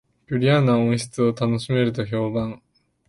[0.27, 2.59] クリアな音質を楽しめると評判